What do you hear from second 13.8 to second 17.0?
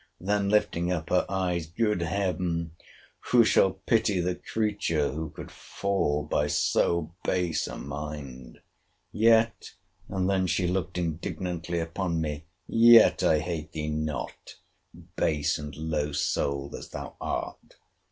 not (base and low souled as